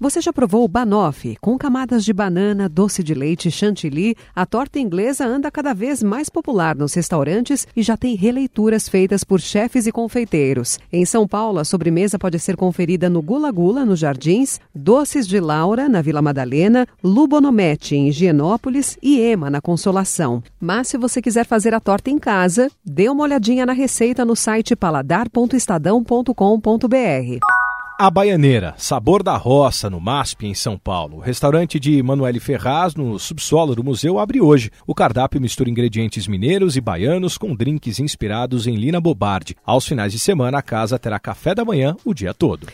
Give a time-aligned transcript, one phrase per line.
[0.00, 1.36] Você já provou o banoffee?
[1.42, 6.30] Com camadas de banana, doce de leite, chantilly, a torta inglesa anda cada vez mais
[6.30, 10.78] popular nos restaurantes e já tem releituras feitas por chefes e confeiteiros.
[10.90, 15.38] Em São Paulo, a sobremesa pode ser conferida no Gula Gula, nos Jardins, Doces de
[15.38, 20.42] Laura, na Vila Madalena, Lubonomete, em Higienópolis e Ema, na Consolação.
[20.58, 24.34] Mas se você quiser fazer a torta em casa, dê uma olhadinha na receita no
[24.34, 27.59] site paladar.estadão.com.br.
[28.02, 31.18] A Baianeira, sabor da roça, no MASP, em São Paulo.
[31.18, 34.70] O restaurante de Manuele Ferraz, no subsolo do museu, abre hoje.
[34.86, 39.54] O cardápio mistura ingredientes mineiros e baianos com drinks inspirados em Lina Bobardi.
[39.66, 42.68] Aos finais de semana, a casa terá café da manhã o dia todo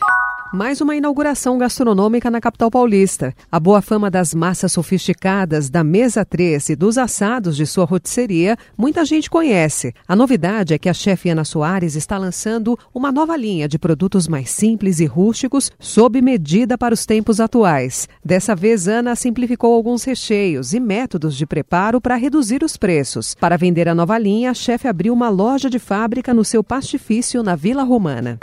[0.53, 3.33] mais uma inauguração gastronômica na capital paulista.
[3.51, 8.57] A boa fama das massas sofisticadas, da mesa 3 e dos assados de sua rotisseria,
[8.77, 9.93] muita gente conhece.
[10.07, 14.27] A novidade é que a chefe Ana Soares está lançando uma nova linha de produtos
[14.27, 18.07] mais simples e rústicos, sob medida para os tempos atuais.
[18.23, 23.35] Dessa vez, Ana simplificou alguns recheios e métodos de preparo para reduzir os preços.
[23.35, 27.43] Para vender a nova linha, a chefe abriu uma loja de fábrica no seu pastifício
[27.43, 28.39] na Vila Romana.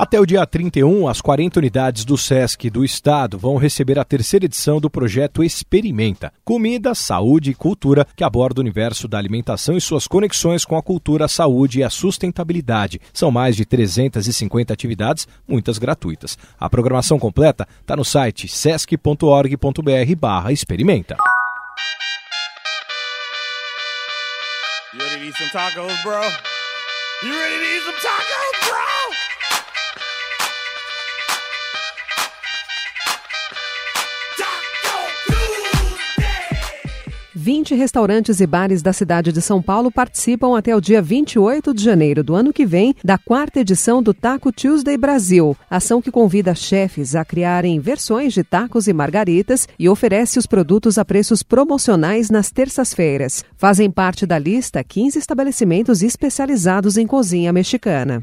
[0.00, 4.46] Até o dia 31, as 40 unidades do SESC do Estado vão receber a terceira
[4.46, 9.80] edição do projeto Experimenta Comida, Saúde e Cultura, que aborda o universo da alimentação e
[9.80, 12.98] suas conexões com a cultura, a saúde e a sustentabilidade.
[13.12, 16.38] São mais de 350 atividades, muitas gratuitas.
[16.58, 19.02] A programação completa está no site sesc.org.br
[20.50, 21.16] experimenta.
[24.94, 26.22] You ready to eat some tacos, bro?
[27.22, 29.19] You ready to eat some tacos, bro?
[37.40, 41.82] 20 restaurantes e bares da cidade de São Paulo participam até o dia 28 de
[41.82, 46.54] janeiro do ano que vem da quarta edição do Taco Tuesday Brasil, ação que convida
[46.54, 52.28] chefes a criarem versões de tacos e margaritas e oferece os produtos a preços promocionais
[52.28, 53.42] nas terças-feiras.
[53.56, 58.22] Fazem parte da lista 15 estabelecimentos especializados em cozinha mexicana.